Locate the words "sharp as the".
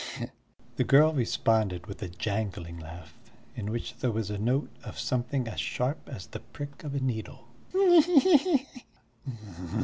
5.59-6.39